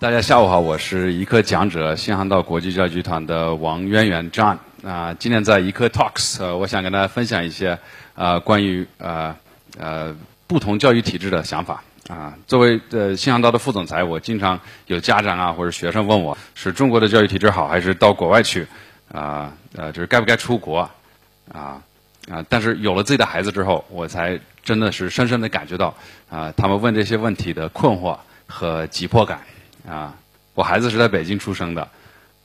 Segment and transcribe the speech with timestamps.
[0.00, 7.76] 大家下午好，我是一课讲者新航道国际教育集团的王渊源 John 啊，今天在一课 Talks，呃，我想跟大家分享一些
[8.14, 9.34] 啊关于呃
[9.76, 10.14] 呃
[10.46, 12.32] 不同教育体制的想法啊。
[12.46, 18.68] 作为呃新航道的副总裁，我经常有家长啊或者学生问我，是中国的教育体制好，还是到国外去
[19.10, 19.52] 啊？
[19.74, 20.88] 呃，就是该不该出国
[21.52, 21.82] 啊
[22.30, 22.44] 啊？
[22.48, 25.92] 但是有了自己的孩子之后，我才真的是深深的感觉到
[26.30, 29.40] 啊，他们问这些问题的困惑和急迫感。
[29.86, 30.16] 啊，
[30.54, 31.88] 我孩子是在北京出生的，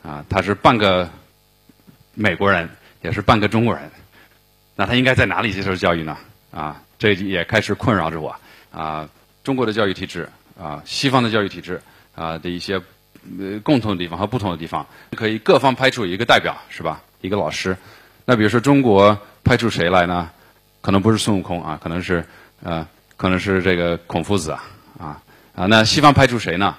[0.04, 1.10] 啊，他是半个
[2.14, 2.70] 美国人，
[3.02, 3.90] 也是半个中国人，
[4.76, 6.18] 那他应该在哪里接受教育呢？
[6.52, 8.36] 啊，这也开始困扰着我。
[8.72, 9.10] 啊，
[9.44, 10.30] 中国的教育体制，
[10.60, 11.82] 啊，西方的教育体制，
[12.16, 12.76] 啊的一些
[13.40, 17.02] 呃共同的地方和不同的地方，可以各方派出一个代表，是吧？
[17.22, 17.78] 一个老师。
[18.26, 20.30] 那比如说中国派出谁来呢？
[20.82, 22.26] 可能不是孙悟空啊，可能是
[22.62, 24.64] 呃，可能是这个孔夫子啊，
[25.00, 25.22] 啊
[25.56, 26.76] 啊，那西方派出谁呢？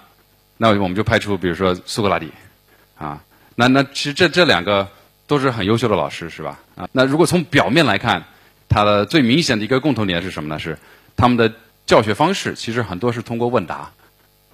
[0.56, 2.30] 那我们就派出，比如说苏格拉底，
[2.96, 3.22] 啊，
[3.56, 4.88] 那那其实这这两个
[5.26, 6.58] 都是很优秀的老师，是吧？
[6.76, 8.24] 啊，那如果从表面来看，
[8.68, 10.58] 他的最明显的一个共同点是什么呢？
[10.58, 10.78] 是
[11.16, 11.52] 他们的
[11.86, 13.90] 教学方式其实很多是通过问答，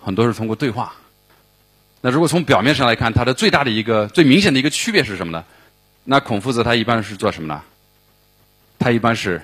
[0.03, 0.93] 很多是通过对话。
[2.01, 5.45] 那如果从表面上来看，它的最大的一个最明显的一个区别是什么呢？
[6.05, 7.61] 那孔夫子他一般是做什么呢？
[8.79, 9.43] 他一般是，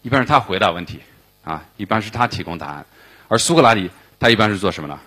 [0.00, 1.00] 一般是他回答问题，
[1.44, 2.86] 啊，一般是他提供答案，
[3.28, 4.98] 而苏格拉底他一般是做什么呢？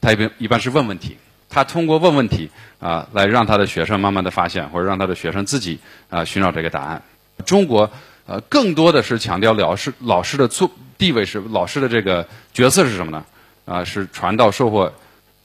[0.00, 1.16] 他一般一般是问问题，
[1.48, 7.02] 他通过问问题啊，来让他的学生慢慢的发现，或者让他的学生自己啊寻找这个答案。
[7.44, 7.90] 中国
[8.26, 13.24] 呃更多的是强调老师老师的作地位是老师的这个角色是什么呢？
[13.64, 14.90] 啊，是传道授惑，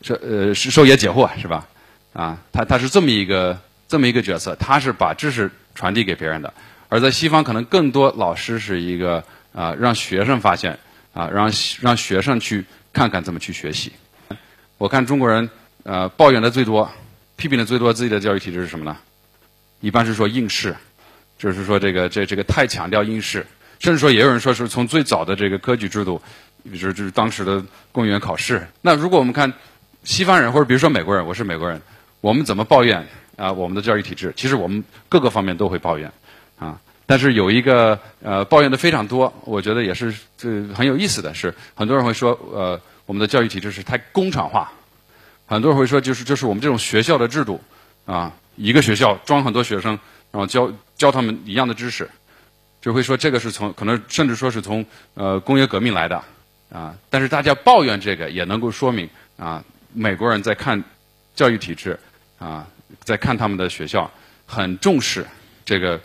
[0.01, 1.67] 是呃是授业解惑是吧？
[2.13, 3.57] 啊，他他是这么一个
[3.87, 6.53] 这么一个角色，他是把知识传递给别人的。
[6.89, 10.77] 而在西方，可能更多老师是一个啊让学生发现
[11.13, 11.51] 啊让
[11.81, 13.91] 让学生去看看怎么去学习。
[14.83, 15.49] 我看中国人
[15.83, 16.91] 呃抱怨的最多，
[17.37, 18.97] 批评的最多自己的教育体制是什么呢？
[19.79, 20.75] 一般是说应试，
[21.39, 23.47] 就是说这个这这个太强调应试，
[23.79, 26.21] 甚至说也有人说是从最早的这个科举制度，
[26.65, 27.63] 就是就是当时的
[27.93, 28.67] 公务员考试。
[28.81, 29.53] 那如果我们看
[30.03, 31.81] 西方人或者比如说美国人，我是美国人，
[32.19, 33.07] 我们怎么抱怨
[33.37, 34.33] 啊我们的教育体制？
[34.35, 36.11] 其实我们各个方面都会抱怨
[36.59, 42.77] 啊，但是有一个呃抱怨的非常多，我觉得也是这很有意思的是，很多人会说呃。
[43.05, 44.71] 我们的教育体制是太工厂化，
[45.45, 47.59] 很多人会说，就是就是我们这种学校的制度
[48.05, 49.91] 啊，一个学校装很多学生，
[50.31, 52.09] 然后教教他们一样的知识，
[52.81, 56.23] 就会说这个是从可能甚至说是从呃工业革命来的
[56.71, 56.95] 啊。
[57.09, 60.81] 但是大家抱怨这个，也能够说明啊，美国人在看
[61.35, 61.99] 教育体制
[62.39, 62.65] 啊，
[63.03, 64.09] 在看他们的学校，
[64.45, 65.25] 很重视
[65.65, 65.99] 这个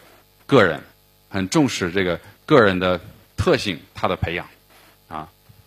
[0.47, 0.81] 个人，
[1.29, 3.01] 很重视这个个人的
[3.37, 4.45] 特性，他的培养。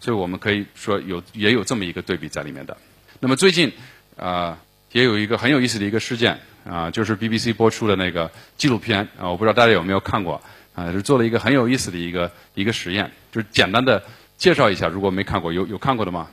[0.02, 2.76] 所以我们可以说有也有这么一个对比在里面的。
[3.20, 3.72] 那么最近
[4.18, 4.58] 啊
[4.92, 10.42] 也有一个很有意思的一个事件啊，就是 BBC 播出的那个纪录片啊，我不知道大家有没有看过
[10.76, 14.04] 啊，是做了一个很有意思的一个一个实验，就是简单的
[14.38, 16.28] 介绍一下，如果没看过，有有看过的吗？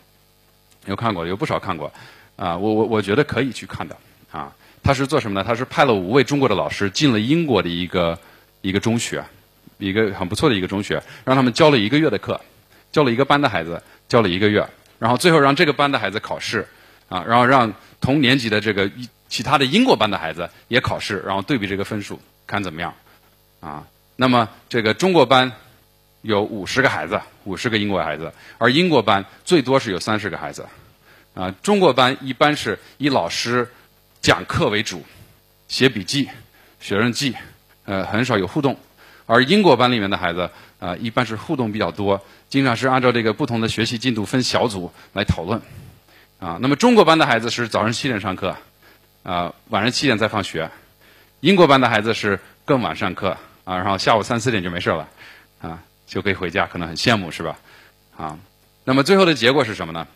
[0.86, 1.92] 有看过，有不少看过
[2.36, 3.96] 啊，我我我觉得可以去看的
[4.32, 4.54] 啊。
[4.82, 5.44] 他是做什么呢？
[5.46, 8.18] 他是派了五位中国的老师进了英国的一个
[8.62, 9.22] 一个中学，
[9.76, 12.40] 一个很不错的一个中学，让他们教了一个月的课。
[12.90, 14.66] 教了一个班的孩子，教了一个月，
[14.98, 16.66] 然后最后让这个班的孩子考试，
[17.08, 18.90] 啊，然后让同年级的这个
[19.28, 22.94] 其他的英国班的孩子也考试，然后对比这个分数，看怎么样，
[23.60, 25.52] 啊，那么这个中国班
[26.22, 30.66] 有五十个孩子，五十个英国孩子，而英国班最多是有三十个孩子，
[31.34, 33.68] 啊，中国班一般是以老师
[34.22, 35.04] 讲课为主，
[35.68, 36.28] 写笔记、
[36.80, 37.34] 学生记，
[37.84, 38.76] 呃，很少有互动，
[39.26, 40.48] 而英国班里面的孩子。
[40.78, 45.60] 啊，一般是互动比较多，经常是按照这个不同的学习进度分小组来讨论。
[46.38, 48.56] 啊，那么中国班的孩子是早上七点上课，
[49.24, 50.70] 啊，晚上七点再放学。
[51.40, 55.08] 英国班的孩子是更晚上课，啊，然后下午三四点就没事了，
[55.60, 57.58] 啊，就可以回家，可能很羡慕是吧？
[58.16, 58.38] 啊，
[58.84, 60.06] 那么最后的结果是什么呢？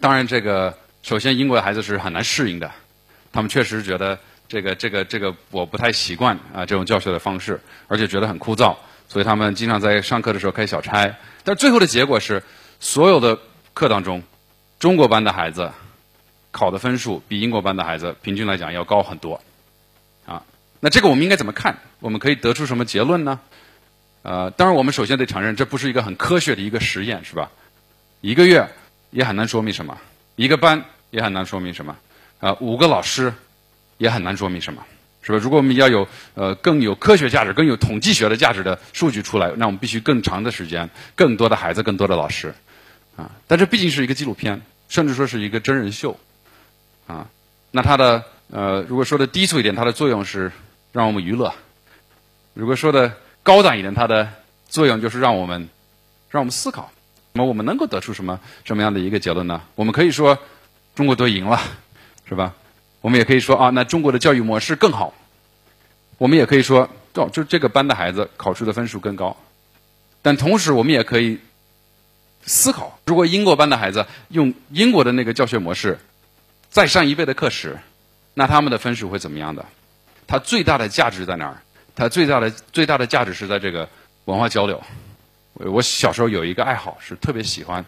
[0.00, 2.70] 当然，这个首先英国的孩子是很难适应的，
[3.32, 4.18] 他们确实觉得
[4.48, 8.76] 这个这个这个我不太习惯啊这种教学的方式，而且觉得很枯燥。
[9.08, 12.42] 所以他们经常在上课的时候开小差，但最后的结果是，
[12.78, 13.38] 所有的
[13.72, 14.22] 课当中，
[14.78, 15.72] 中国班的孩子
[16.50, 19.40] 考的分数比英国班的孩子平均来讲要高很多，
[20.26, 20.42] 啊，
[20.80, 21.78] 那这个我们应该怎么看？
[22.00, 23.40] 我们可以得出什么结论呢？
[24.22, 27.50] 呃，当然我们首先得承认，这不是一个很科学的一个实验，是吧？
[28.20, 28.68] 一个月
[29.10, 29.96] 也很难说明什么，
[30.36, 31.96] 一个班也很难说明什么，
[32.40, 33.32] 啊，五个老师
[33.96, 34.84] 也很难说明什么。
[35.28, 35.38] 是吧？
[35.44, 42.54] 如果我们要有呃更有科学价值、更有统计学的价值的数据出来，那我们必须更长的时间、更多的孩子、更多的老师，
[43.14, 43.30] 啊！
[43.46, 46.18] 但这毕竟是一个纪录片，甚至说是一个真人秀，
[47.06, 47.28] 啊，
[47.70, 50.50] 那它的呃，如果说的低俗一点，它的作用是
[50.92, 51.52] 让我们娱乐；
[52.54, 54.32] 如果说的高档一点，它的
[54.66, 55.68] 作用就是让我们
[56.30, 56.90] 让我们思考。
[57.34, 59.60] 那么我们能够得出什么什么样的一个结论呢？
[59.74, 60.38] 我们可以说
[60.94, 61.60] 中国队赢了，
[62.26, 62.54] 是吧？
[63.00, 65.14] 我们也可以说啊，那中国的教育模式更好。
[66.18, 69.36] 我们也可以说，哦，就这个班的孩子考出的分数更高。
[70.20, 71.38] 但同时，我们也可以
[72.44, 75.96] 思考：如果英国班的孩子用英国的那个教学模式
[76.68, 77.78] 再上一倍的课时，
[78.34, 79.64] 那他们的分数会怎么样的？
[80.26, 81.56] 它最大的价值在哪儿？
[81.94, 83.88] 它最大的最大的价值是在这个
[84.24, 84.82] 文化交流。
[85.54, 87.84] 我小时候有一个爱好，是特别喜欢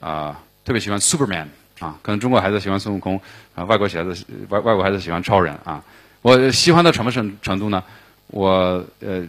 [0.00, 1.46] 啊，特别喜欢 Superman
[1.80, 3.20] 啊，可能中国孩子喜欢孙悟空
[3.56, 5.82] 啊，外国孩子外外国孩子喜欢超人啊。
[6.22, 7.82] 我喜欢到什么程程度呢？
[8.28, 9.26] 我呃。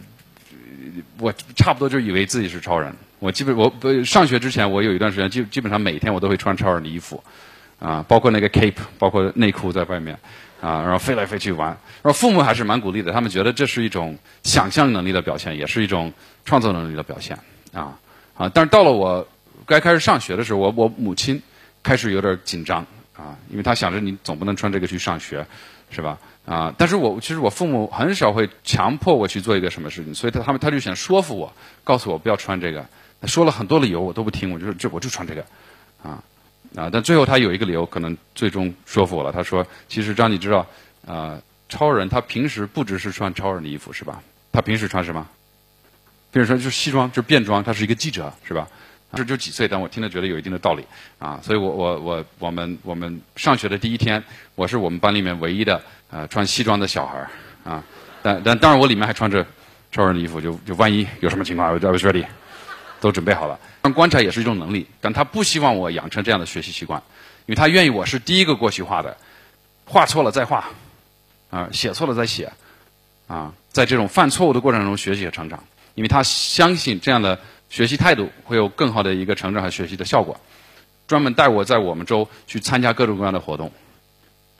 [1.19, 2.91] 我差不多就以为自己是超人。
[3.19, 3.71] 我基本我
[4.03, 7.23] 上学之前，我有一段时间基基本上每天我都会穿超人的衣服，
[7.79, 10.17] 啊，包括那个 cape，包括内裤在外面，
[10.59, 11.69] 啊，然后飞来飞去玩。
[12.01, 16.11] 然后父母还是蛮鼓励的，他们觉得这是一种想象能力的表现，也是一种
[16.45, 17.37] 创作能力的表现，
[17.73, 17.95] 啊
[18.35, 18.49] 啊。
[18.51, 19.25] 但是到了我
[19.67, 21.39] 该开始上学的时候，我我母亲
[21.83, 22.85] 开始有点紧张，
[23.15, 25.45] 啊，因为他想着你总不能穿这个去上学，
[25.89, 26.17] 是吧？
[26.45, 26.73] 啊！
[26.75, 32.85] 但是我其实我父母很少会强迫我去做一个什么事情，所以他他们他就想说服我，告诉我不要穿这个。
[33.21, 35.45] 他说了很多理由，我都不听，我就说这我就穿这个，
[36.01, 36.23] 啊
[36.75, 36.89] 啊！
[36.91, 39.31] 但最后他有一个理由，可能最终说服我了。
[39.31, 40.65] 他说：“其实张，你知道，
[41.05, 41.39] 啊，
[41.69, 44.23] 超人他平时不只是穿超人的衣服，是吧？
[44.51, 45.27] 他平时穿什么？
[46.31, 47.63] 比如说就是西装，就是便装。
[47.63, 48.67] 他是一个记者，是吧？
[49.15, 50.85] 这就几岁，但我听了觉得有一定的道理
[51.19, 51.39] 啊。
[51.43, 54.23] 所以我我我我们我们上学的第一天，
[54.55, 55.81] 我是我们班里面唯一的。”
[56.11, 57.29] 啊，穿西装的小孩儿
[57.63, 57.81] 啊，
[58.21, 59.47] 但但当然我里面还穿着
[59.93, 62.25] 超人的衣服，就就万一有什么情况，I was ready，
[62.99, 63.57] 都准备好了。
[63.81, 67.01] 但观察也是一种能力，但他不希望我养成这样的学习习惯，
[67.45, 69.15] 因为他愿意我是第一个过去画的，
[69.85, 70.67] 画错了再画，
[71.49, 72.51] 啊，写错了再写，
[73.27, 75.63] 啊，在这种犯错误的过程中学习和成长，
[75.95, 77.39] 因为他相信这样的
[77.71, 80.37] 学习态度会有更好的一个成长和学习的效果，
[81.07, 83.71] 专门带我在我们州去参加各种各样的活动。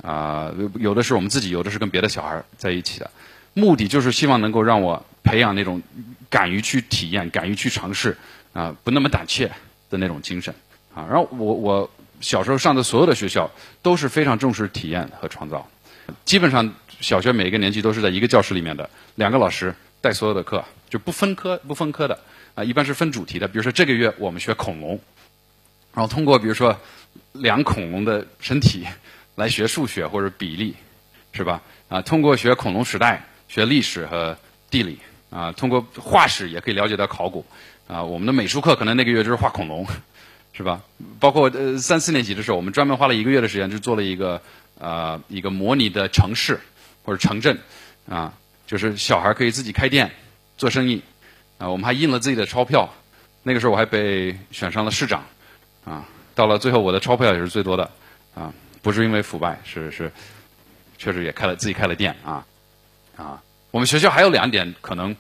[0.02, 0.50] 啊，
[0.80, 3.12] 有的是我们自己，有的是跟别的小孩在一起的，
[3.54, 5.80] 目的就是希望能够让我培养那种
[6.30, 8.18] 敢于去体验、敢于去尝试
[8.54, 9.52] 啊，不那么胆怯
[9.90, 10.56] 的那种精神
[10.96, 11.06] 啊。
[11.08, 11.92] 然后我我
[12.22, 15.70] 小时候上的所有的学校都是非常重视体验和创造，
[16.24, 22.18] 基本上小学每一个年级都是在一个教室里面的，两个老师带所有的课，就不分科不分科的
[22.64, 23.48] 一般是分主题的。
[23.48, 25.00] 比如说这个月我们学恐龙，
[25.94, 26.80] 然后通过比如说
[27.34, 28.88] 量恐龙的身体。
[29.36, 30.76] 来学数学或者比例，
[31.32, 31.62] 是吧？
[31.88, 34.38] 啊，通过学恐龙时代、学历史和
[34.70, 35.00] 地理，
[35.30, 37.44] 啊，通过化石也可以了解到考古，
[37.88, 39.88] 啊，我们的美术课可能那个月就是画恐龙，
[40.52, 40.82] 是吧？
[41.18, 44.40] 包括呃三四年级的时候，我们专门花了一个月的时间，就做了一个
[44.78, 46.60] 呃一个模拟的城市
[47.04, 47.58] 或者城镇，
[48.08, 48.34] 啊，
[48.68, 50.12] 就是小孩可以自己开店
[50.58, 51.02] 做生意，
[51.62, 52.90] 啊，我们还印了自己的钞票，
[53.44, 55.24] 那个时候我还被选上了市长，
[55.86, 56.04] 啊，
[56.34, 57.90] 到了最后我的钞票也是最多的，
[58.34, 58.52] 啊。
[58.84, 60.12] 不是因为腐败，是是，
[60.98, 62.44] 确实也开了自己开了店啊，
[63.16, 65.16] 啊，我们学校还有两点可能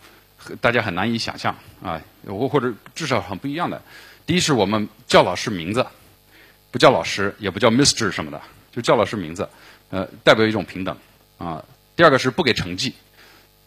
[0.59, 3.79] 大家很难以想象啊，或或者至少很不一样的。
[4.25, 5.85] 第一是我们叫老师名字，
[6.71, 8.41] 不叫老师，也不叫 Mister 什么的，
[8.71, 9.47] 就叫老师名字，
[9.91, 10.98] 呃，代表一种平等
[11.38, 11.63] 啊。
[11.95, 12.95] 第二个是不给成绩，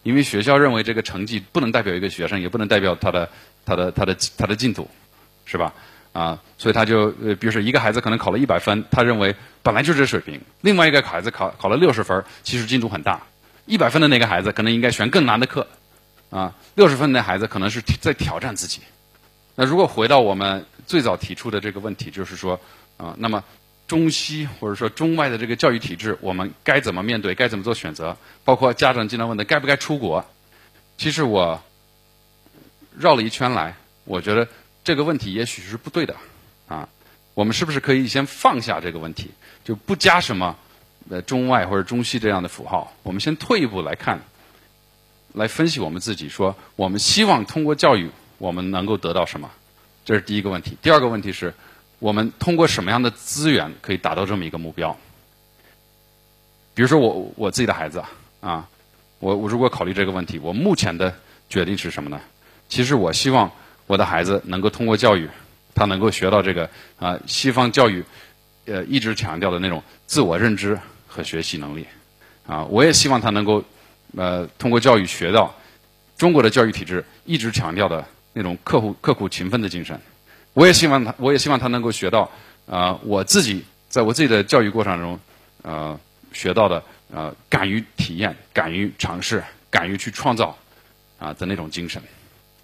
[0.05, 3.27] 因为学校认为这个成绩不能代表一个学生，也不能代表他的
[3.65, 4.87] 他的他的他的进度，
[5.45, 5.73] 是吧？
[6.13, 13.19] 啊，所以他就呃，比如说一个孩子可能考了一百分，他认为本来就这水平；另外一个孩子考考了六十分，其实进度很大。
[13.65, 15.67] 一百分的那个孩子可能应该选更难的课，
[16.29, 18.81] 啊，六十分的孩子可能是在挑战自己。
[19.55, 22.59] 那如果回到我们最早提出的这个问题，就是说，
[22.97, 23.43] 啊，那么
[23.87, 27.35] 中西或者说中外的这个教育体制，我们该怎么面对？
[27.35, 28.17] 该怎么做选择？
[28.43, 30.25] 包括家长经常问的该不该出国？
[30.97, 31.61] 其实我
[32.97, 34.47] 绕了一圈来，我觉得。
[34.85, 36.15] 这个问题也许是不对的，
[36.67, 36.87] 啊，
[37.33, 39.31] 我们是不是可以先放下这个问题，
[39.63, 40.55] 就不加什么
[41.09, 42.93] 呃中外或者中西这样的符号？
[43.01, 44.21] 我们先退一步来看，
[45.33, 49.49] 来分析我们自己，说我们希望通过教育我们能够得到什么？
[50.05, 50.77] 这是第一个问题。
[50.83, 51.51] 第二个问题是，
[51.99, 54.95] 我们通过什么样的资源可以达到这么一个目标？
[56.73, 58.03] 比如说我我自己的孩子
[58.41, 58.67] 啊，
[59.19, 61.13] 我我如果考虑这个问题，我目前的
[61.49, 62.19] 决定是什么呢？
[62.69, 63.51] 其实我希望。
[63.87, 65.29] 我的孩子能够通过教育，
[65.75, 68.03] 他能够学到这个啊，西方教育
[68.65, 70.75] 呃一直强调的那种自我认知
[71.05, 71.85] 和学习能力
[72.47, 72.65] 啊。
[72.65, 73.63] 我也希望他能够
[74.17, 75.53] 呃通过教育学到
[76.17, 80.01] 中国的教育体制一直强调的那种刻苦刻苦勤奋的精神。
[80.55, 82.31] 我也希望他，我也希望他能够学到
[82.65, 85.19] 啊，我自己在我自己的教育过程中，
[85.63, 85.99] 呃，
[86.31, 86.81] 学到的，
[87.13, 90.57] 呃，敢于体验、敢于尝试、敢于去创造，
[91.19, 92.01] 啊的那种精神，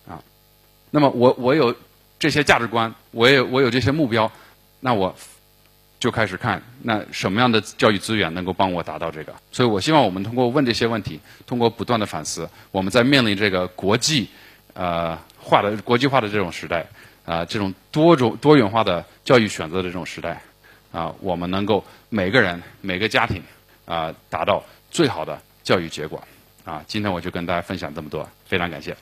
[0.07, 0.23] 啊，
[0.89, 1.75] 那么我我有
[2.17, 4.31] 这些价值观，我也我有这些目标，
[4.79, 5.13] 那我
[5.99, 9.33] 就开始看那什么样的教育资源能够帮我达到这个。
[9.51, 14.29] 所以我希望我们通过问这些问题，通过不断的反思，我们在面临这个国际
[14.75, 16.87] 呃化的国际化的这种时代。
[17.25, 20.41] 啊，这种多种多元化的教育选择的这种时代，
[20.91, 23.41] 啊，我们能够每个人每个家庭
[23.85, 26.21] 啊，达到最好的教育结果。
[26.63, 28.95] 啊，今天我就跟大家分享这么多，非常感谢。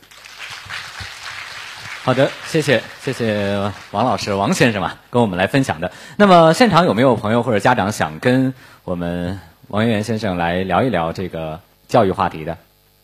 [2.01, 5.91] 好的，谢谢谢谢王老师王先生啊，跟我们来分享的。
[6.15, 8.53] 那么现场有没有朋友或者家长想跟
[8.85, 11.59] 我们王媛媛先生来聊一聊这个
[11.89, 12.57] 教育话题的？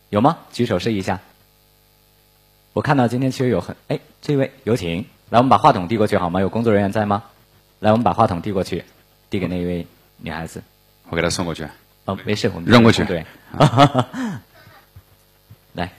[0.09, 0.37] 有吗？
[0.53, 1.19] 举手示意一下。
[2.75, 4.97] 我看到今天其实有很哎，这位有请，
[5.29, 6.41] 来我们把话筒递过去好吗？
[6.41, 7.23] 有工作人员在吗？
[7.79, 8.83] 来，我们把话筒递过去，
[9.29, 10.61] 递给那一位女孩子。
[11.09, 11.65] 我给她送过去。
[12.03, 13.05] 哦，没事，我们扔过去。
[13.05, 13.25] 对。
[15.71, 15.89] 来。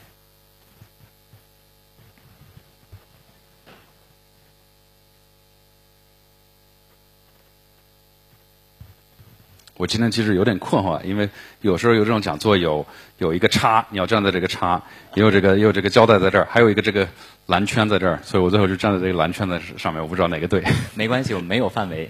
[9.77, 11.29] 我今天其实有点困惑，因为
[11.61, 12.83] 有时候有这种讲座有
[13.19, 14.81] 有一个叉，你要站在这个叉，
[15.13, 17.07] 也有这个也有这个胶带在这儿，还有一个这个
[17.45, 20.63] 蓝圈在这儿，所以我最后就站在这个蓝圈的上面，我不知道哪个对。
[20.95, 22.09] 没关系，我们没有范围。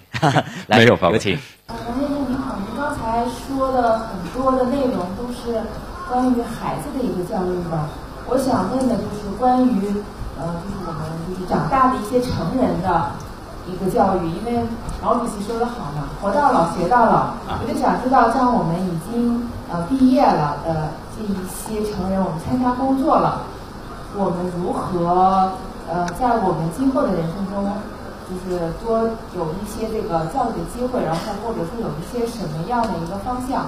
[0.67, 1.17] 没有范围。
[1.17, 1.37] 有请。
[1.67, 5.61] 王先生您好，您刚才说的很多的内容都是
[6.07, 7.89] 关于孩子的一个教育吧，
[8.27, 9.87] 我想问的就是关于
[10.39, 13.11] 呃，就是我们就是长大的一些成人的。
[13.71, 14.65] 一个教育，因为
[15.03, 17.33] 毛主席说的好嘛，“活到老，学到老”。
[17.61, 23.41] 我就想知道，像我们已经呃毕业了的这一些成人，我们参加工作了，
[24.15, 25.51] 我们如何
[25.89, 27.71] 呃在我们今后的人生中，
[28.27, 28.99] 就是多
[29.35, 33.67] 有一些这个教育的机会，然后或者说有一些什么样的一个方向？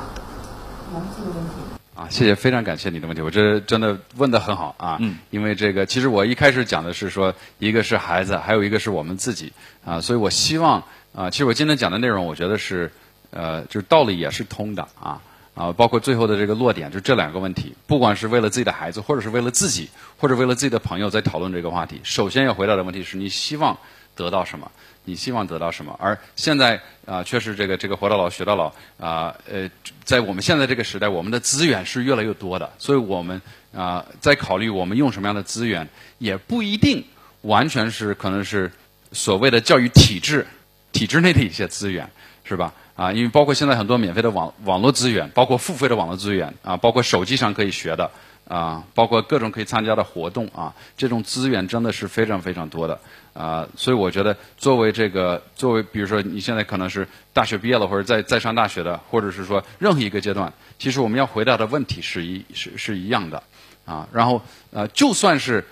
[0.91, 1.78] 来这个问题。
[1.99, 4.97] 啊，谢谢，非常感谢你的问题，我这真的问的很好啊。
[5.01, 5.17] 嗯。
[5.31, 9.51] 因为这个，其实我一开始讲的是说，一个是孩子，还有一个是我们自己
[9.83, 12.89] 啊，所以我希望啊，其实我今天讲的内容，我觉得是
[13.31, 15.21] 呃，就是道理也是通的啊
[15.55, 23.77] 啊，包括最后的这个落点，就这两个问题，不管是为了自己的孩子，或者是为了自己，或者为了自己的朋友，在讨论这个话题，首先要回答的问题是你希望
[24.15, 24.71] 得到什么。
[25.09, 25.95] 你希望得到什么？
[25.99, 28.67] 而现在啊，确实这个这个活到老学到老
[28.99, 29.67] 啊，呃，
[30.03, 33.41] 在我们现在这个时代，我们的资源是越来越多的，所以我们
[33.73, 35.89] 啊，在考虑我们用什么样的资源，
[36.19, 37.03] 也不一定
[37.41, 38.71] 完全是可能是
[39.11, 40.45] 所谓的教育体制
[40.91, 42.07] 体制内的一些资源，
[42.43, 42.71] 是吧？
[42.95, 48.11] 啊，因为包括现在很多免费的网网络资源，包括付费的网络资源啊，包括手机上可以学的
[48.49, 52.99] 啊，包括各种可以参加的活动啊，这种资源真的是非常非常多的。
[53.31, 63.41] 啊，所以我觉得，作为这个，作为比如说你现在可能是大学毕业了，或者在在上大学的，或者是说任何一个阶段，其实我们要回答的问题是一是是一样的，
[63.85, 64.41] 啊，然后
[64.71, 65.63] 呃，就算是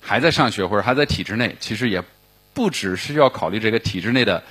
[0.00, 2.02] 还在上学或者还在体制内，其实也
[2.52, 4.42] 不只是要考虑这个体制内的，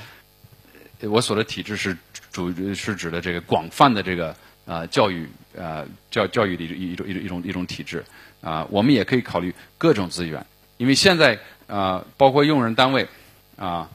[1.02, 1.96] 我所的体制是
[2.32, 5.28] 主是指的这个广泛的这个啊教育
[5.58, 8.04] 啊教教育的一一种一种一种一种体制
[8.42, 10.46] 啊，我们也可以考虑各种资源，
[10.78, 11.40] 因为现在。
[11.66, 13.08] 啊，包括用人单位，
[13.56, 13.90] 啊，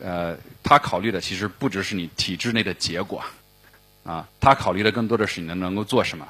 [0.00, 0.34] 呃，
[0.64, 3.22] 他考虑的其实不只是你体制内的结果，
[4.02, 6.26] 啊，他考虑的更多的是你能能够做什么，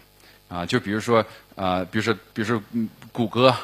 [0.49, 2.61] 啊，就比如说，啊，比如说，比如说，
[3.13, 3.55] 谷歌，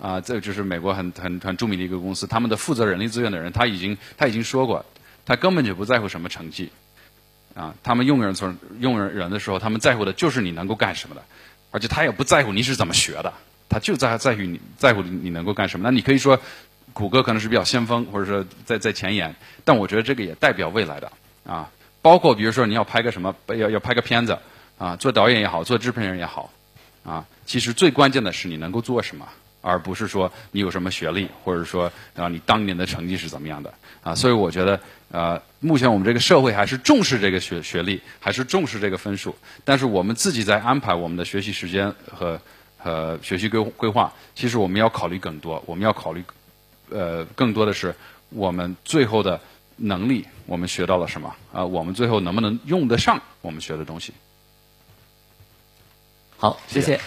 [0.00, 4.84] 啊，这就是美国很很很著名的一个公司，他们的负责人力资源的人，他已经他已经说过，
[5.26, 6.72] 他根本就不在乎什么成绩，
[7.56, 11.22] 啊，他们用人从用人人的时候，他们在乎的就是你能够干什么的，
[11.70, 13.32] 而且他也不在乎你是怎么学的。
[13.68, 15.88] 他就在在于你在乎你能够干什么？
[15.88, 16.38] 那你可以说，
[16.92, 19.34] 谷歌可能是比较先锋，或者说在在前沿，
[19.64, 21.10] 但我觉得这个也代表未来的
[21.44, 21.70] 啊。
[22.02, 24.38] 包括比如说你要拍个什么，要要拍个片子
[24.78, 26.52] 啊，做导演也好，做制片人也好
[27.04, 29.26] 啊，其实最关键的是你能够做什么，
[29.66, 34.14] 而不是说你有什么学历，或者说啊你当年的成绩是怎么样的啊。
[34.14, 34.80] 所以我觉得
[35.10, 42.40] 呃，目前我们这个社会还是重视这个学学历，还是重视这个分数，但是我们自己在安排我们的学习时间和。
[42.84, 46.22] 呃，学习规规划，其实我们要考虑更多，我们要考虑，
[46.88, 47.92] 呃，更多的是
[48.28, 49.40] 我们最后的
[49.74, 51.64] 能力，我们学到了什么啊？
[51.64, 54.12] 我们最后能不能用得上我们学的东西？
[56.36, 57.00] 好，谢谢。